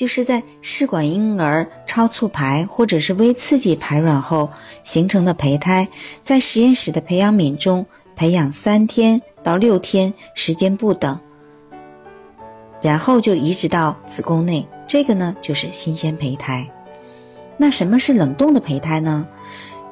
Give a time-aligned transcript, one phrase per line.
[0.00, 4.48] 就是在试管婴儿超促排或者是微刺激排卵后
[4.82, 5.86] 形成的胚胎，
[6.22, 7.84] 在实验室的培养皿中
[8.16, 11.20] 培养三天到六天，时间不等，
[12.80, 16.66] 然后就移植到子宫内，这个呢就是新鲜胚胎。
[17.58, 19.28] 那什么是冷冻的胚胎呢？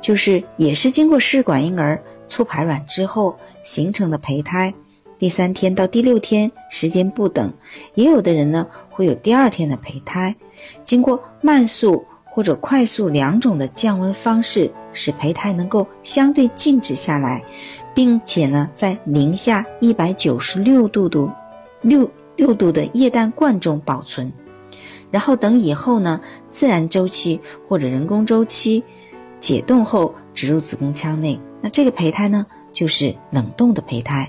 [0.00, 4.74] 就是也是经过试管婴儿促排卵之后形成的胚胎。
[5.22, 7.54] 第三天到第六天时间不等，
[7.94, 10.34] 也有的人呢会有第二天的胚胎。
[10.84, 17.40] 经过慢速或者快速两种的降温方式，使胚胎能够相对静止下来，
[17.94, 21.30] 并且呢在零下一百九十六度度
[21.82, 24.32] 六六度的液氮罐中保存，
[25.12, 26.20] 然后等以后呢
[26.50, 28.82] 自然周期或者人工周期
[29.38, 31.38] 解冻后植入子宫腔内。
[31.60, 34.28] 那这个胚胎呢就是冷冻的胚胎。